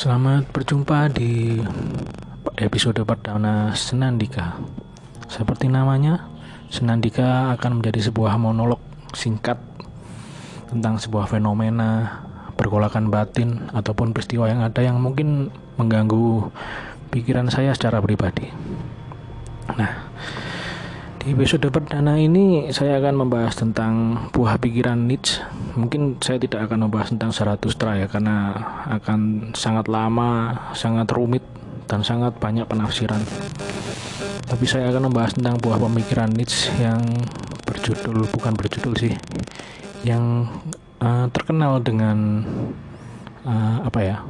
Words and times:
Selamat 0.00 0.48
berjumpa 0.48 1.12
di 1.12 1.60
episode 2.56 3.04
perdana 3.04 3.76
Senandika. 3.76 4.56
Seperti 5.28 5.68
namanya, 5.68 6.24
Senandika 6.72 7.52
akan 7.52 7.84
menjadi 7.84 8.08
sebuah 8.08 8.40
monolog 8.40 8.80
singkat 9.12 9.60
tentang 10.72 10.96
sebuah 10.96 11.28
fenomena, 11.28 12.16
pergolakan 12.56 13.12
batin, 13.12 13.68
ataupun 13.76 14.16
peristiwa 14.16 14.48
yang 14.48 14.64
ada 14.64 14.80
yang 14.80 14.96
mungkin 14.96 15.52
mengganggu 15.76 16.48
pikiran 17.12 17.52
saya 17.52 17.76
secara 17.76 18.00
pribadi. 18.00 18.48
Nah, 19.76 20.09
di 21.20 21.36
episode 21.36 21.68
perdana 21.68 22.16
ini 22.16 22.72
saya 22.72 22.96
akan 22.96 23.28
membahas 23.28 23.52
tentang 23.52 24.16
buah 24.32 24.56
pikiran 24.56 25.04
Nietzsche. 25.04 25.44
Mungkin 25.76 26.16
saya 26.24 26.40
tidak 26.40 26.64
akan 26.64 26.88
membahas 26.88 27.12
tentang 27.12 27.28
Zarathustra 27.36 27.92
ya 28.00 28.08
karena 28.08 28.56
akan 28.88 29.52
sangat 29.52 29.92
lama, 29.92 30.56
sangat 30.72 31.12
rumit 31.12 31.44
dan 31.84 32.00
sangat 32.00 32.32
banyak 32.40 32.64
penafsiran. 32.64 33.20
Tapi 34.48 34.64
saya 34.64 34.88
akan 34.88 35.12
membahas 35.12 35.36
tentang 35.36 35.60
buah 35.60 35.76
pemikiran 35.76 36.32
Nietzsche 36.32 36.72
yang 36.80 37.04
berjudul 37.68 38.24
bukan 38.32 38.56
berjudul 38.56 38.96
sih, 38.96 39.12
yang 40.08 40.48
uh, 41.04 41.28
terkenal 41.36 41.84
dengan 41.84 42.40
uh, 43.44 43.84
apa 43.84 44.00
ya? 44.00 44.24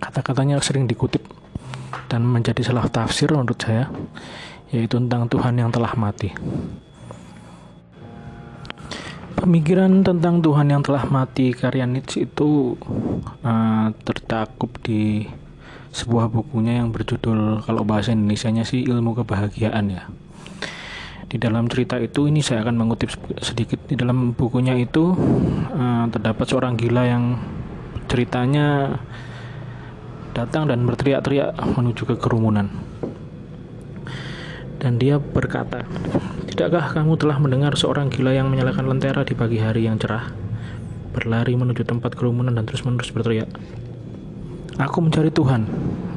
Kata-katanya 0.00 0.64
sering 0.64 0.88
dikutip 0.88 1.28
dan 2.08 2.24
menjadi 2.24 2.64
salah 2.64 2.88
tafsir 2.88 3.28
menurut 3.28 3.60
saya 3.60 3.92
yaitu 4.72 4.96
tentang 4.96 5.28
Tuhan 5.28 5.54
yang 5.60 5.68
telah 5.68 5.92
mati. 5.94 6.32
Pemikiran 9.36 10.00
tentang 10.00 10.40
Tuhan 10.40 10.72
yang 10.72 10.80
telah 10.80 11.04
mati 11.12 11.52
karya 11.52 11.84
Nietzsche 11.84 12.24
itu 12.24 12.78
uh, 13.44 13.86
tercakup 14.06 14.70
di 14.80 15.28
sebuah 15.92 16.32
bukunya 16.32 16.80
yang 16.80 16.88
berjudul 16.88 17.60
kalau 17.68 17.84
bahasa 17.84 18.16
Indonesia-nya 18.16 18.64
sih 18.64 18.88
ilmu 18.88 19.12
kebahagiaan 19.12 19.92
ya. 19.92 20.08
Di 21.28 21.36
dalam 21.36 21.68
cerita 21.68 22.00
itu 22.00 22.28
ini 22.30 22.40
saya 22.40 22.64
akan 22.64 22.76
mengutip 22.80 23.12
sedikit 23.44 23.82
di 23.90 23.98
dalam 23.98 24.32
bukunya 24.32 24.78
itu 24.78 25.12
uh, 25.74 26.06
terdapat 26.08 26.46
seorang 26.48 26.78
gila 26.78 27.02
yang 27.04 27.36
ceritanya 28.08 28.96
datang 30.32 30.70
dan 30.70 30.86
berteriak-teriak 30.88 31.56
menuju 31.76 32.08
ke 32.08 32.16
kerumunan 32.16 32.72
dan 34.82 34.98
dia 34.98 35.22
berkata, 35.22 35.86
Tidakkah 36.50 36.90
kamu 36.90 37.14
telah 37.14 37.38
mendengar 37.38 37.78
seorang 37.78 38.10
gila 38.10 38.34
yang 38.34 38.50
menyalakan 38.50 38.90
lentera 38.90 39.22
di 39.22 39.32
pagi 39.32 39.62
hari 39.62 39.86
yang 39.86 39.94
cerah? 39.96 40.34
Berlari 41.14 41.54
menuju 41.54 41.86
tempat 41.86 42.18
kerumunan 42.18 42.50
dan 42.50 42.66
terus-menerus 42.66 43.14
berteriak. 43.14 43.46
Aku 44.82 44.98
mencari 44.98 45.30
Tuhan, 45.30 45.70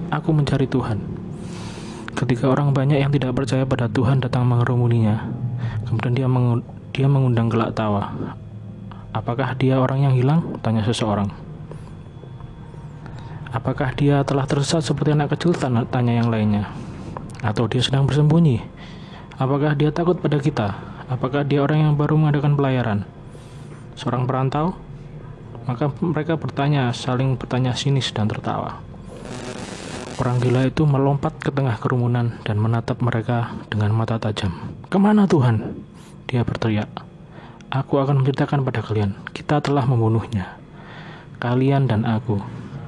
aku 0.09 0.33
mencari 0.33 0.65
Tuhan. 0.65 0.97
Ketika 2.17 2.49
orang 2.49 2.73
banyak 2.73 2.97
yang 2.97 3.13
tidak 3.13 3.37
percaya 3.37 3.69
pada 3.69 3.85
Tuhan 3.85 4.17
datang 4.17 4.49
mengerumuninya, 4.49 5.29
kemudian 5.85 6.17
dia, 6.17 6.27
dia 6.89 7.07
mengundang 7.07 7.47
gelak 7.47 7.77
tawa. 7.77 8.17
Apakah 9.13 9.53
dia 9.55 9.77
orang 9.77 10.09
yang 10.09 10.13
hilang? 10.17 10.57
Tanya 10.65 10.81
seseorang. 10.83 11.29
Apakah 13.55 13.95
dia 13.95 14.19
telah 14.27 14.43
tersesat 14.43 14.83
seperti 14.83 15.15
anak 15.15 15.31
kecil? 15.37 15.55
Tanya 15.55 16.11
yang 16.11 16.27
lainnya. 16.27 16.84
Atau 17.45 17.69
dia 17.69 17.85
sedang 17.85 18.09
bersembunyi? 18.09 18.65
Apakah 19.37 19.77
dia 19.77 19.93
takut 19.93 20.17
pada 20.17 20.41
kita? 20.41 20.81
Apakah 21.05 21.45
dia 21.45 21.61
orang 21.61 21.85
yang 21.85 21.93
baru 21.93 22.17
mengadakan 22.17 22.57
pelayaran? 22.57 23.05
Seorang 23.93 24.25
perantau? 24.25 24.73
Maka 25.69 25.93
mereka 26.01 26.33
bertanya, 26.41 26.89
saling 26.89 27.37
bertanya 27.37 27.77
sinis 27.77 28.09
dan 28.09 28.25
tertawa. 28.25 28.81
Orang 30.17 30.41
gila 30.41 30.65
itu 30.65 30.87
melompat 30.87 31.37
ke 31.37 31.53
tengah 31.53 31.77
kerumunan 31.77 32.41
dan 32.41 32.57
menatap 32.57 33.03
mereka 33.03 33.53
dengan 33.69 33.93
mata 33.93 34.17
tajam. 34.17 34.55
Ke 34.89 34.97
mana 34.97 35.29
Tuhan? 35.29 35.75
Dia 36.25 36.41
berteriak. 36.41 36.87
Aku 37.69 37.99
akan 37.99 38.23
menceritakan 38.23 38.63
pada 38.63 38.79
kalian, 38.79 39.13
kita 39.35 39.59
telah 39.59 39.83
membunuhnya. 39.83 40.55
Kalian 41.43 41.91
dan 41.91 42.07
aku, 42.07 42.39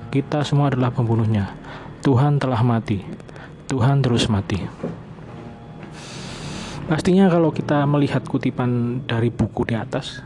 kita 0.09 0.47
semua 0.47 0.71
adalah 0.71 0.89
pembunuhnya. 0.89 1.51
Tuhan 1.99 2.39
telah 2.39 2.63
mati. 2.63 3.03
Tuhan 3.67 3.99
terus 3.99 4.31
mati. 4.31 4.63
Pastinya 6.87 7.27
kalau 7.27 7.51
kita 7.51 7.83
melihat 7.83 8.23
kutipan 8.23 9.03
dari 9.03 9.27
buku 9.27 9.67
di 9.67 9.75
atas, 9.75 10.23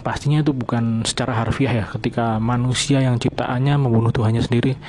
pastinya 0.00 0.40
itu 0.40 0.56
bukan 0.56 1.04
secara 1.04 1.44
harfiah 1.44 1.84
ya. 1.84 1.86
Ketika 1.92 2.40
manusia 2.40 3.04
yang 3.04 3.20
ciptaannya 3.20 3.76
membunuh 3.76 4.08
Tuhannya 4.08 4.40
sendiri, 4.40 4.80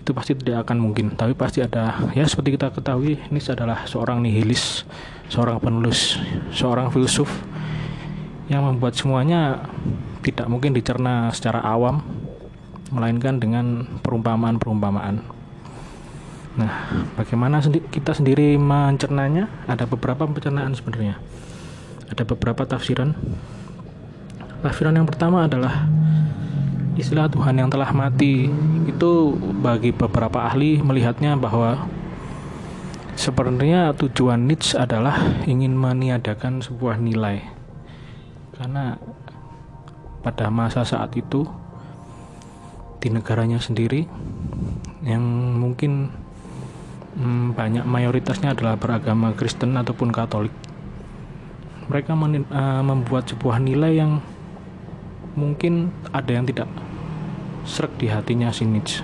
itu 0.00 0.10
pasti 0.16 0.32
tidak 0.32 0.64
akan 0.64 0.80
mungkin. 0.80 1.12
Tapi 1.12 1.36
pasti 1.36 1.60
ada, 1.60 1.92
ya 2.16 2.24
seperti 2.24 2.56
kita 2.56 2.72
ketahui, 2.72 3.20
ini 3.20 3.40
adalah 3.52 3.84
seorang 3.84 4.24
nihilis, 4.24 4.88
seorang 5.28 5.60
penulis, 5.60 6.16
seorang 6.56 6.88
filsuf 6.88 7.28
yang 8.48 8.64
membuat 8.64 8.96
semuanya 8.96 9.68
tidak 10.24 10.48
mungkin 10.48 10.72
dicerna 10.72 11.28
secara 11.36 11.60
awam, 11.60 12.00
melainkan 12.88 13.36
dengan 13.36 13.84
perumpamaan-perumpamaan. 14.00 15.35
Nah, 16.56 17.04
bagaimana 17.20 17.60
sendi 17.60 17.84
kita 17.84 18.16
sendiri 18.16 18.56
mencernanya? 18.56 19.48
Ada 19.68 19.84
beberapa 19.84 20.24
pencernaan 20.24 20.72
sebenarnya. 20.72 21.20
Ada 22.08 22.24
beberapa 22.24 22.64
tafsiran. 22.64 23.12
Tafsiran 24.64 24.96
yang 24.96 25.04
pertama 25.04 25.44
adalah 25.44 25.84
istilah 26.96 27.28
Tuhan 27.28 27.60
yang 27.60 27.68
telah 27.68 27.92
mati. 27.92 28.48
Itu 28.88 29.36
bagi 29.36 29.92
beberapa 29.92 30.48
ahli 30.48 30.80
melihatnya 30.80 31.36
bahwa 31.36 31.84
sebenarnya 33.20 33.92
tujuan 33.92 34.48
Nietzsche 34.48 34.80
adalah 34.80 35.44
ingin 35.44 35.76
meniadakan 35.76 36.64
sebuah 36.64 36.96
nilai. 36.96 37.44
Karena 38.56 38.96
pada 40.24 40.48
masa 40.48 40.88
saat 40.88 41.12
itu 41.20 41.44
di 42.96 43.12
negaranya 43.12 43.60
sendiri 43.60 44.08
yang 45.04 45.22
mungkin 45.60 46.24
hmm, 47.16 47.56
banyak 47.56 47.84
mayoritasnya 47.88 48.52
adalah 48.52 48.76
beragama 48.76 49.32
Kristen 49.32 49.74
ataupun 49.74 50.12
Katolik. 50.12 50.52
Mereka 51.86 52.12
men, 52.18 52.44
uh, 52.50 52.82
membuat 52.82 53.30
sebuah 53.30 53.62
nilai 53.62 53.96
yang 53.96 54.20
mungkin 55.36 55.92
ada 56.10 56.32
yang 56.32 56.48
tidak 56.48 56.66
serak 57.66 57.92
di 57.98 58.06
hatinya 58.08 58.50
si 58.54 58.64
Nietzsche. 58.64 59.02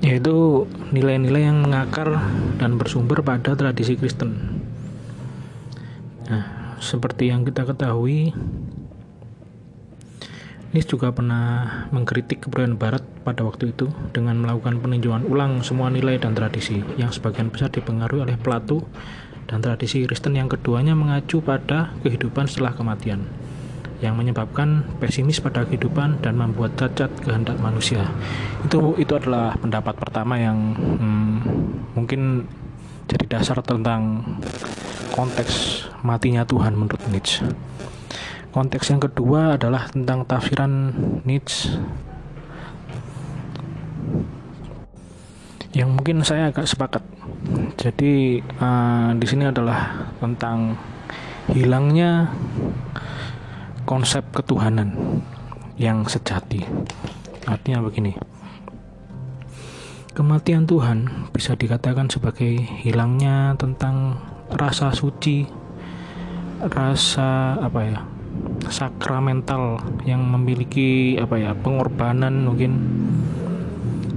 Yaitu 0.00 0.64
nilai-nilai 0.96 1.52
yang 1.52 1.60
mengakar 1.60 2.24
dan 2.56 2.80
bersumber 2.80 3.20
pada 3.20 3.52
tradisi 3.52 4.00
Kristen. 4.00 4.32
Nah, 6.26 6.76
seperti 6.80 7.28
yang 7.28 7.44
kita 7.44 7.68
ketahui, 7.68 8.32
Nis 10.70 10.86
juga 10.86 11.10
pernah 11.10 11.66
mengkritik 11.90 12.46
kebudayaan 12.46 12.78
Barat 12.78 13.02
pada 13.26 13.42
waktu 13.42 13.74
itu 13.74 13.90
dengan 14.14 14.38
melakukan 14.38 14.78
peninjauan 14.78 15.26
ulang 15.26 15.66
semua 15.66 15.90
nilai 15.90 16.14
dan 16.22 16.30
tradisi 16.30 16.78
yang 16.94 17.10
sebagian 17.10 17.50
besar 17.50 17.74
dipengaruhi 17.74 18.22
oleh 18.22 18.38
Plato 18.38 18.86
dan 19.50 19.58
tradisi 19.58 20.06
Kristen 20.06 20.38
yang 20.38 20.46
keduanya 20.46 20.94
mengacu 20.94 21.42
pada 21.42 21.90
kehidupan 22.06 22.46
setelah 22.46 22.70
kematian 22.70 23.26
yang 23.98 24.14
menyebabkan 24.14 24.86
pesimis 25.02 25.42
pada 25.42 25.66
kehidupan 25.66 26.22
dan 26.22 26.38
membuat 26.38 26.78
cacat 26.78 27.10
kehendak 27.18 27.58
manusia. 27.58 28.06
Itu 28.62 28.94
itu 28.94 29.10
adalah 29.18 29.58
pendapat 29.58 29.98
pertama 29.98 30.38
yang 30.38 30.78
hmm, 30.78 31.36
mungkin 31.98 32.46
jadi 33.10 33.26
dasar 33.26 33.58
tentang 33.66 34.22
konteks 35.18 35.82
matinya 36.06 36.46
Tuhan 36.46 36.78
menurut 36.78 37.02
Nietzsche. 37.10 37.42
Konteks 38.50 38.90
yang 38.90 38.98
kedua 38.98 39.54
adalah 39.54 39.86
tentang 39.94 40.26
tafsiran 40.26 40.90
Nietzsche 41.22 41.70
yang 45.70 45.94
mungkin 45.94 46.26
saya 46.26 46.50
agak 46.50 46.66
sepakat. 46.66 47.02
Jadi 47.78 48.42
uh, 48.58 49.14
di 49.14 49.26
sini 49.30 49.46
adalah 49.46 50.10
tentang 50.18 50.74
hilangnya 51.54 52.34
konsep 53.86 54.26
ketuhanan 54.34 55.22
yang 55.78 56.02
sejati. 56.10 56.66
Artinya 57.46 57.86
begini. 57.86 58.18
Kematian 60.10 60.66
Tuhan 60.66 61.30
bisa 61.30 61.54
dikatakan 61.54 62.10
sebagai 62.10 62.50
hilangnya 62.82 63.54
tentang 63.54 64.18
rasa 64.50 64.90
suci, 64.90 65.46
rasa 66.66 67.54
apa 67.62 67.80
ya? 67.86 68.02
Sakramental 68.70 69.82
yang 70.06 70.22
memiliki 70.22 71.18
apa 71.18 71.36
ya 71.36 71.52
pengorbanan 71.58 72.46
mungkin 72.46 72.72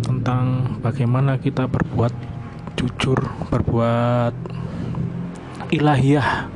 tentang 0.06 0.78
bagaimana 0.80 1.42
kita 1.42 1.68
berbuat 1.68 2.14
jujur 2.78 3.20
berbuat 3.50 4.34
ilahiyah 5.74 6.48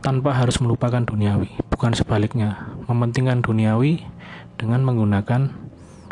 tanpa 0.00 0.32
harus 0.32 0.56
melupakan 0.62 1.02
duniawi 1.04 1.50
bukan 1.68 1.92
sebaliknya 1.92 2.72
mementingkan 2.88 3.44
duniawi 3.44 4.06
dengan 4.60 4.84
menggunakan 4.84 5.70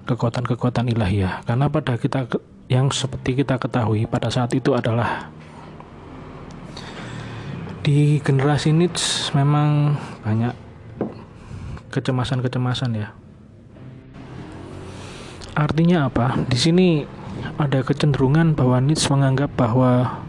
kekuatan-kekuatan 0.08 0.88
ilahiyah. 0.88 1.44
Karena 1.44 1.68
pada 1.68 2.00
kita 2.00 2.24
yang 2.72 2.88
seperti 2.88 3.44
kita 3.44 3.60
ketahui 3.60 4.08
pada 4.08 4.32
saat 4.32 4.56
itu 4.56 4.72
adalah 4.72 5.28
di 7.88 8.20
generasi 8.20 8.68
Nietzsche 8.76 9.32
memang 9.32 9.96
banyak 10.20 10.52
kecemasan-kecemasan 11.88 13.00
ya. 13.00 13.16
Artinya 15.56 16.12
apa? 16.12 16.36
Di 16.52 16.60
sini 16.60 17.08
ada 17.56 17.80
kecenderungan 17.80 18.52
bahwa 18.52 18.84
Nietzsche 18.84 19.08
menganggap 19.08 19.56
bahwa 19.56 20.20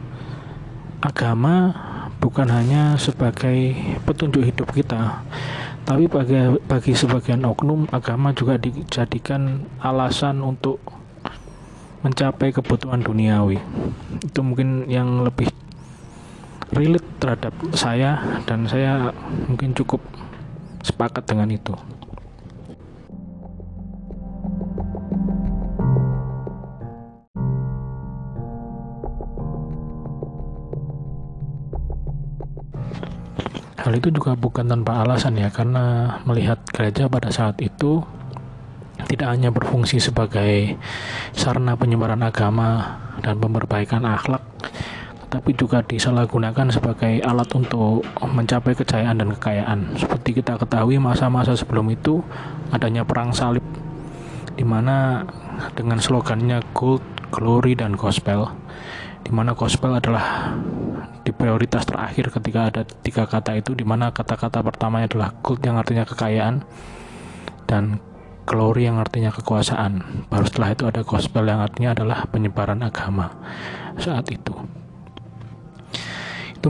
agama 1.04 1.76
bukan 2.24 2.48
hanya 2.48 2.96
sebagai 2.96 3.76
petunjuk 4.08 4.48
hidup 4.48 4.72
kita, 4.72 5.28
tapi 5.84 6.08
bagi, 6.08 6.64
bagi 6.64 6.96
sebagian 6.96 7.44
oknum 7.44 7.92
agama 7.92 8.32
juga 8.32 8.56
dijadikan 8.56 9.68
alasan 9.84 10.40
untuk 10.48 10.80
mencapai 12.08 12.56
kebutuhan 12.56 13.04
duniawi. 13.04 13.60
Itu 14.24 14.48
mungkin 14.48 14.88
yang 14.88 15.28
lebih 15.28 15.52
relate 16.74 17.08
terhadap 17.18 17.54
saya 17.74 18.42
dan 18.46 18.70
saya 18.70 19.10
mungkin 19.50 19.74
cukup 19.74 20.02
sepakat 20.86 21.26
dengan 21.26 21.50
itu. 21.50 21.74
Hal 33.80 33.96
itu 33.96 34.14
juga 34.14 34.38
bukan 34.38 34.70
tanpa 34.70 35.02
alasan 35.02 35.40
ya, 35.40 35.50
karena 35.50 36.20
melihat 36.28 36.62
gereja 36.70 37.10
pada 37.10 37.34
saat 37.34 37.58
itu 37.58 38.04
tidak 39.10 39.34
hanya 39.34 39.50
berfungsi 39.50 39.98
sebagai 39.98 40.78
sarana 41.34 41.74
penyebaran 41.74 42.22
agama 42.22 43.00
dan 43.26 43.42
pemberbaikan 43.42 44.06
akhlak, 44.06 44.46
tapi 45.30 45.54
juga 45.54 45.86
disalahgunakan 45.86 46.74
sebagai 46.74 47.22
alat 47.22 47.50
untuk 47.54 48.02
mencapai 48.18 48.74
kejayaan 48.74 49.22
dan 49.22 49.30
kekayaan. 49.38 49.80
Seperti 49.94 50.42
kita 50.42 50.58
ketahui 50.58 50.98
masa-masa 50.98 51.54
sebelum 51.54 51.86
itu 51.94 52.26
adanya 52.74 53.06
perang 53.06 53.30
salib 53.30 53.62
di 54.58 54.66
mana 54.66 55.24
dengan 55.78 56.02
slogannya 56.02 56.66
gold, 56.74 57.06
glory 57.30 57.78
dan 57.78 57.94
gospel 57.94 58.50
di 59.22 59.30
mana 59.30 59.54
gospel 59.54 59.94
adalah 59.94 60.58
di 61.22 61.30
prioritas 61.30 61.86
terakhir 61.86 62.34
ketika 62.34 62.74
ada 62.74 62.82
tiga 62.82 63.30
kata 63.30 63.62
itu 63.62 63.78
di 63.78 63.86
mana 63.86 64.10
kata-kata 64.10 64.66
pertamanya 64.66 65.06
adalah 65.14 65.30
gold 65.46 65.62
yang 65.62 65.78
artinya 65.78 66.10
kekayaan 66.10 66.66
dan 67.70 68.02
glory 68.50 68.90
yang 68.90 68.98
artinya 68.98 69.30
kekuasaan. 69.30 70.26
Baru 70.26 70.50
setelah 70.50 70.74
itu 70.74 70.90
ada 70.90 71.06
gospel 71.06 71.46
yang 71.46 71.62
artinya 71.62 71.94
adalah 71.94 72.26
penyebaran 72.26 72.82
agama 72.82 73.30
saat 74.02 74.26
itu 74.34 74.79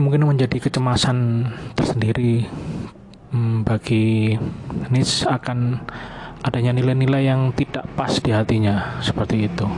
mungkin 0.00 0.26
menjadi 0.26 0.58
kecemasan 0.58 1.46
tersendiri 1.76 2.48
hmm, 3.30 3.62
bagi 3.62 4.34
Nietzsche 4.90 5.28
akan 5.28 5.84
adanya 6.40 6.72
nilai-nilai 6.72 7.28
yang 7.28 7.52
tidak 7.52 7.84
pas 7.94 8.10
di 8.18 8.32
hatinya 8.32 9.00
seperti 9.04 9.46
itu. 9.46 9.68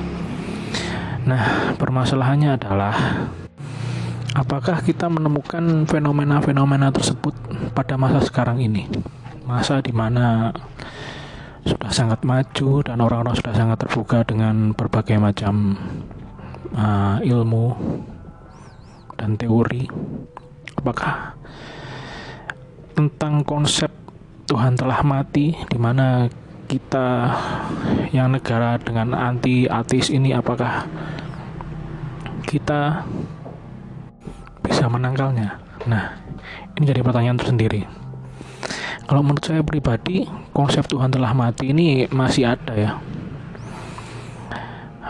Nah, 1.26 1.74
permasalahannya 1.78 2.50
adalah 2.54 2.94
apakah 4.34 4.82
kita 4.82 5.06
menemukan 5.06 5.86
fenomena-fenomena 5.86 6.90
tersebut 6.90 7.34
pada 7.74 7.94
masa 7.98 8.22
sekarang 8.22 8.62
ini? 8.62 8.86
Masa 9.46 9.82
di 9.82 9.90
mana 9.90 10.54
sudah 11.62 11.90
sangat 11.94 12.26
maju 12.26 12.82
dan 12.82 12.98
orang-orang 12.98 13.38
sudah 13.38 13.54
sangat 13.54 13.86
terbuka 13.86 14.26
dengan 14.26 14.74
berbagai 14.74 15.18
macam 15.18 15.78
uh, 16.74 17.22
ilmu 17.22 17.66
dan 19.22 19.38
teori. 19.38 19.86
Apakah 20.74 21.38
tentang 22.98 23.46
konsep 23.46 23.86
Tuhan 24.50 24.74
telah 24.74 24.98
mati 25.06 25.54
di 25.54 25.78
mana 25.78 26.26
kita 26.66 27.30
yang 28.10 28.34
negara 28.34 28.82
dengan 28.82 29.14
anti 29.14 29.70
ateis 29.70 30.10
ini 30.10 30.34
apakah 30.34 30.90
kita 32.42 33.06
bisa 34.66 34.90
menangkalnya? 34.90 35.62
Nah 35.86 36.18
ini 36.74 36.82
jadi 36.82 37.06
pertanyaan 37.06 37.38
tersendiri. 37.38 37.86
Kalau 39.06 39.22
menurut 39.22 39.46
saya 39.46 39.62
pribadi 39.62 40.26
konsep 40.50 40.82
Tuhan 40.90 41.14
telah 41.14 41.30
mati 41.30 41.70
ini 41.70 42.10
masih 42.10 42.58
ada 42.58 42.74
ya 42.74 42.90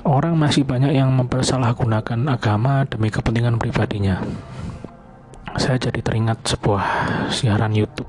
orang 0.03 0.35
masih 0.35 0.67
banyak 0.67 0.95
yang 0.95 1.15
mempersalahgunakan 1.15 2.19
agama 2.27 2.83
demi 2.87 3.09
kepentingan 3.09 3.59
pribadinya. 3.59 4.19
Saya 5.55 5.77
jadi 5.79 6.01
teringat 6.01 6.43
sebuah 6.49 6.85
siaran 7.29 7.77
YouTube 7.77 8.09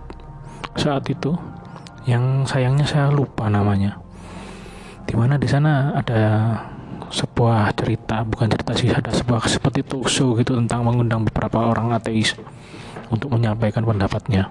saat 0.74 1.06
itu 1.12 1.36
yang 2.10 2.48
sayangnya 2.50 2.88
saya 2.88 3.08
lupa 3.14 3.48
namanya. 3.52 4.00
Di 5.04 5.14
mana 5.14 5.38
di 5.38 5.46
sana 5.46 5.94
ada 5.94 6.22
sebuah 7.14 7.70
cerita, 7.78 8.26
bukan 8.26 8.50
cerita 8.50 8.72
sih, 8.74 8.90
ada 8.90 9.14
sebuah 9.14 9.46
seperti 9.46 9.86
talk 9.86 10.10
show 10.10 10.34
gitu 10.34 10.58
tentang 10.58 10.82
mengundang 10.82 11.22
beberapa 11.28 11.62
orang 11.62 11.94
ateis 11.94 12.34
untuk 13.14 13.30
menyampaikan 13.30 13.86
pendapatnya. 13.86 14.50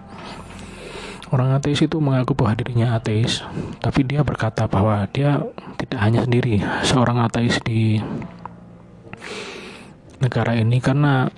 Orang 1.32 1.56
ateis 1.56 1.80
itu 1.80 1.96
mengaku 1.96 2.36
bahwa 2.36 2.52
dirinya 2.60 3.00
ateis, 3.00 3.40
tapi 3.80 4.04
dia 4.04 4.20
berkata 4.20 4.68
bahwa 4.68 5.08
dia 5.16 5.40
tidak 5.80 5.96
hanya 6.04 6.20
sendiri 6.28 6.60
seorang 6.84 7.24
ateis 7.24 7.56
di 7.64 7.96
negara 10.20 10.52
ini 10.60 10.76
karena 10.76 11.32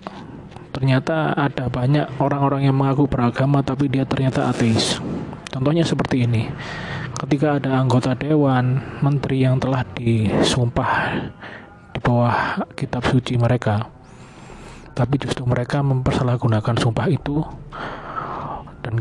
ternyata 0.75 1.39
ada 1.39 1.71
banyak 1.71 2.11
orang-orang 2.19 2.67
yang 2.67 2.75
mengaku 2.75 3.07
beragama 3.07 3.63
tapi 3.63 3.87
dia 3.87 4.03
ternyata 4.03 4.51
ateis. 4.51 4.99
Contohnya 5.55 5.87
seperti 5.87 6.27
ini. 6.27 6.51
Ketika 7.15 7.63
ada 7.63 7.79
anggota 7.79 8.19
dewan, 8.19 8.83
menteri 8.99 9.47
yang 9.47 9.63
telah 9.63 9.87
disumpah 9.95 11.23
di 11.95 12.03
bawah 12.03 12.67
kitab 12.75 13.07
suci 13.07 13.39
mereka, 13.39 13.87
tapi 14.99 15.23
justru 15.23 15.47
mereka 15.47 15.87
mempersalahgunakan 15.87 16.75
sumpah 16.83 17.07
itu 17.07 17.47
dan 18.83 18.99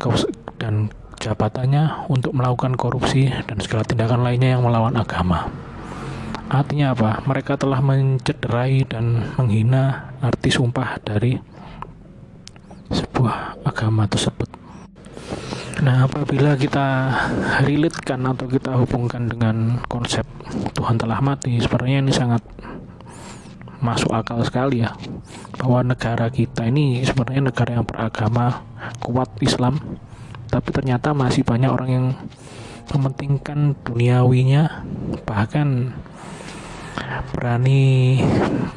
dan 0.64 0.88
jabatannya 1.20 2.08
untuk 2.08 2.32
melakukan 2.32 2.80
korupsi 2.80 3.28
dan 3.28 3.60
segala 3.60 3.84
tindakan 3.84 4.24
lainnya 4.24 4.56
yang 4.56 4.64
melawan 4.64 4.96
agama. 4.96 5.52
Artinya 6.48 6.96
apa? 6.96 7.20
Mereka 7.28 7.60
telah 7.60 7.84
mencederai 7.84 8.88
dan 8.88 9.36
menghina 9.36 10.16
arti 10.24 10.48
sumpah 10.48 11.04
dari 11.04 11.36
sebuah 12.94 13.64
agama 13.68 14.08
tersebut. 14.08 14.48
Nah, 15.84 16.08
apabila 16.08 16.56
kita 16.56 17.12
relate-kan 17.66 18.24
atau 18.24 18.48
kita 18.48 18.78
hubungkan 18.80 19.28
dengan 19.28 19.84
konsep 19.92 20.24
Tuhan 20.78 20.96
telah 20.96 21.20
mati, 21.20 21.60
sebenarnya 21.60 22.00
ini 22.06 22.14
sangat 22.14 22.40
masuk 23.84 24.16
akal 24.16 24.40
sekali 24.48 24.80
ya 24.80 24.96
bahwa 25.60 25.84
negara 25.84 26.32
kita 26.32 26.72
ini 26.72 27.04
sebenarnya 27.04 27.52
negara 27.52 27.72
yang 27.76 27.84
beragama 27.84 28.64
kuat 29.04 29.28
Islam 29.44 29.76
tapi 30.48 30.70
ternyata 30.72 31.12
masih 31.16 31.46
banyak 31.46 31.70
orang 31.72 31.90
yang 31.90 32.08
mementingkan 32.92 33.80
duniawinya 33.88 34.84
bahkan 35.24 35.96
berani 37.34 38.22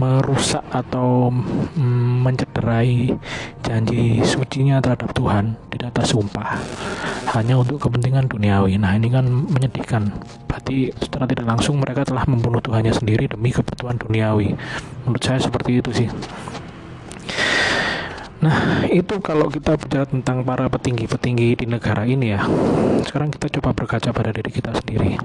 merusak 0.01 0.65
atau 0.73 1.29
mm, 1.31 2.25
mencederai 2.25 3.13
janji 3.61 4.21
sucinya 4.25 4.81
terhadap 4.81 5.13
Tuhan 5.13 5.57
di 5.69 5.79
atas 5.85 6.13
sumpah 6.13 6.57
hanya 7.37 7.61
untuk 7.61 7.77
kepentingan 7.77 8.31
duniawi. 8.31 8.81
Nah 8.81 8.97
ini 8.97 9.13
kan 9.13 9.29
menyedihkan. 9.29 10.09
Berarti 10.49 10.89
secara 10.97 11.29
tidak 11.29 11.47
langsung 11.47 11.77
mereka 11.77 12.09
telah 12.09 12.25
membunuh 12.25 12.65
Tuhannya 12.65 12.97
sendiri 12.97 13.29
demi 13.29 13.53
kebutuhan 13.53 14.01
duniawi. 14.01 14.57
Menurut 15.05 15.23
saya 15.23 15.41
seperti 15.43 15.85
itu 15.85 15.91
sih. 15.93 16.09
Nah, 18.47 18.87
itu 18.87 19.19
kalau 19.19 19.51
kita 19.51 19.75
bicara 19.75 20.07
tentang 20.07 20.47
para 20.47 20.71
petinggi-petinggi 20.71 21.59
di 21.59 21.67
negara 21.67 22.07
ini 22.07 22.31
ya. 22.31 22.47
Sekarang 23.03 23.35
kita 23.35 23.51
coba 23.59 23.75
berkaca 23.75 24.15
pada 24.15 24.31
diri 24.31 24.55
kita 24.55 24.71
sendiri. 24.71 25.19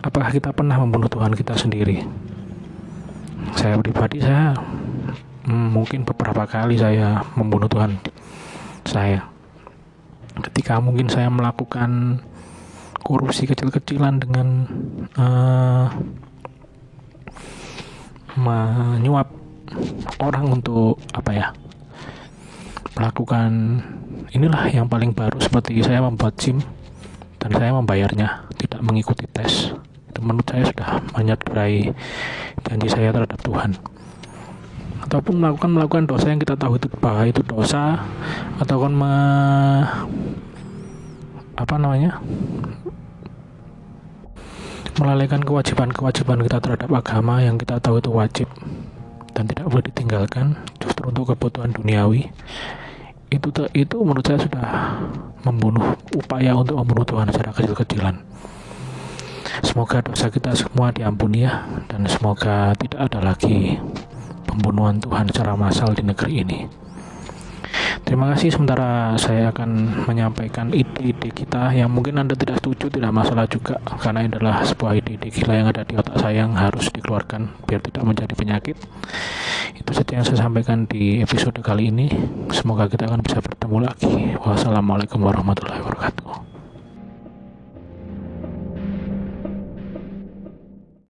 Apakah 0.00 0.32
kita 0.32 0.56
pernah 0.56 0.80
membunuh 0.80 1.12
Tuhan 1.12 1.36
kita 1.36 1.52
sendiri? 1.52 2.00
Saya 3.60 3.76
pribadi 3.76 4.24
saya 4.24 4.56
hmm, 5.44 5.68
mungkin 5.68 6.08
beberapa 6.08 6.48
kali 6.48 6.80
saya 6.80 7.20
membunuh 7.36 7.68
Tuhan 7.68 8.00
saya. 8.88 9.20
Ketika 10.40 10.80
mungkin 10.80 11.12
saya 11.12 11.28
melakukan 11.28 12.24
korupsi 13.04 13.44
kecil-kecilan 13.52 14.16
dengan 14.16 14.48
uh, 15.20 15.92
menyuap 18.40 19.28
orang 20.24 20.56
untuk 20.56 20.96
apa 21.12 21.32
ya? 21.36 21.48
Melakukan 22.96 23.80
inilah 24.32 24.68
yang 24.68 24.86
paling 24.88 25.12
baru. 25.16 25.40
Seperti 25.40 25.80
saya 25.80 26.04
membuat 26.04 26.36
SIM 26.40 26.60
dan 27.40 27.50
saya 27.56 27.72
membayarnya 27.74 28.46
tidak 28.60 28.80
mengikuti 28.84 29.24
tes. 29.30 29.72
Itu 30.12 30.20
menurut 30.20 30.46
saya 30.46 30.64
sudah 30.68 30.88
menyadari 31.16 31.90
janji 32.68 32.88
saya 32.88 33.10
terhadap 33.10 33.40
Tuhan. 33.40 33.70
Ataupun 35.02 35.34
melakukan 35.42 35.70
melakukan 35.74 36.04
dosa 36.06 36.30
yang 36.30 36.40
kita 36.40 36.54
tahu 36.54 36.78
itu 36.78 36.86
bahwa 37.02 37.26
itu 37.26 37.42
dosa 37.42 38.06
ataupun 38.62 38.92
me, 38.94 39.14
apa 41.58 41.74
namanya 41.76 42.22
melalaikan 45.00 45.42
kewajiban-kewajiban 45.42 46.44
kita 46.46 46.58
terhadap 46.62 46.90
agama 46.92 47.42
yang 47.42 47.56
kita 47.56 47.80
tahu 47.82 47.98
itu 47.98 48.12
wajib 48.12 48.48
dan 49.32 49.48
tidak 49.48 49.66
boleh 49.72 49.84
ditinggalkan 49.88 50.54
justru 50.78 51.08
untuk 51.08 51.32
kebutuhan 51.32 51.72
duniawi 51.72 52.28
itu 53.32 53.48
itu 53.72 53.96
menurut 54.04 54.24
saya 54.28 54.40
sudah 54.44 54.68
membunuh 55.48 55.96
upaya 56.12 56.52
untuk 56.52 56.76
membunuh 56.76 57.04
Tuhan 57.08 57.32
secara 57.32 57.50
kecil-kecilan. 57.56 58.16
Semoga 59.64 60.04
dosa 60.04 60.28
kita 60.28 60.52
semua 60.52 60.92
diampuni 60.92 61.48
ya 61.48 61.64
dan 61.88 62.04
semoga 62.08 62.76
tidak 62.76 63.08
ada 63.08 63.20
lagi 63.24 63.80
pembunuhan 64.44 65.00
Tuhan 65.00 65.32
secara 65.32 65.56
massal 65.56 65.96
di 65.96 66.04
negeri 66.04 66.32
ini 66.44 66.81
Terima 68.12 68.28
kasih 68.36 68.52
sementara 68.52 69.16
saya 69.16 69.48
akan 69.48 70.04
menyampaikan 70.04 70.68
ide-ide 70.68 71.32
kita 71.32 71.72
yang 71.72 71.88
mungkin 71.88 72.20
Anda 72.20 72.36
tidak 72.36 72.60
setuju 72.60 72.92
tidak 72.92 73.08
masalah 73.08 73.48
juga 73.48 73.80
karena 73.80 74.28
ini 74.28 74.36
adalah 74.36 74.60
sebuah 74.68 75.00
ide-ide 75.00 75.32
gila 75.32 75.56
yang 75.56 75.72
ada 75.72 75.80
di 75.80 75.96
otak 75.96 76.20
saya 76.20 76.44
yang 76.44 76.52
harus 76.52 76.92
dikeluarkan 76.92 77.64
biar 77.64 77.80
tidak 77.80 78.04
menjadi 78.04 78.36
penyakit. 78.36 78.76
Itu 79.80 79.96
saja 79.96 80.20
yang 80.20 80.28
saya 80.28 80.44
sampaikan 80.44 80.84
di 80.84 81.24
episode 81.24 81.56
kali 81.64 81.88
ini. 81.88 82.12
Semoga 82.52 82.84
kita 82.84 83.08
akan 83.08 83.24
bisa 83.24 83.40
bertemu 83.40 83.80
lagi. 83.80 84.36
Wassalamualaikum 84.44 85.16
warahmatullahi 85.16 85.80
wabarakatuh. 85.80 86.51